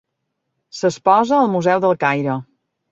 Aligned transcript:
S'exposa 0.79 1.39
al 1.41 1.55
Museu 1.59 1.87
del 1.87 1.99
Caire. 2.07 2.43